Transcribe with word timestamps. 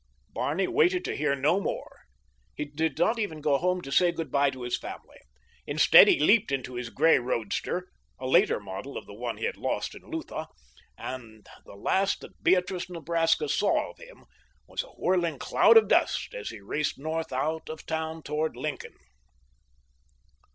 Barney 0.31 0.67
waited 0.67 1.05
to 1.05 1.15
hear 1.15 1.35
no 1.35 1.59
more. 1.59 2.01
He 2.55 2.65
did 2.65 2.97
not 2.97 3.19
even 3.19 3.39
go 3.39 3.59
home 3.59 3.81
to 3.83 3.91
say 3.91 4.11
good 4.11 4.31
bye 4.31 4.49
to 4.49 4.63
his 4.63 4.75
family. 4.75 5.19
Instead 5.67 6.07
he 6.07 6.19
leaped 6.19 6.51
into 6.51 6.73
his 6.73 6.89
gray 6.89 7.19
roadster—a 7.19 8.25
later 8.27 8.59
model 8.59 8.97
of 8.97 9.05
the 9.05 9.13
one 9.13 9.37
he 9.37 9.43
had 9.45 9.57
lost 9.57 9.93
in 9.93 10.01
Lutha—and 10.01 11.45
the 11.67 11.75
last 11.75 12.21
that 12.21 12.41
Beatrice, 12.43 12.89
Nebraska, 12.89 13.47
saw 13.47 13.91
of 13.91 13.99
him 13.99 14.25
was 14.65 14.81
a 14.81 14.87
whirling 14.87 15.37
cloud 15.37 15.77
of 15.77 15.87
dust 15.87 16.33
as 16.33 16.49
he 16.49 16.59
raced 16.61 16.97
north 16.97 17.31
out 17.31 17.69
of 17.69 17.85
town 17.85 18.23
toward 18.23 18.55
Lincoln. 18.57 18.95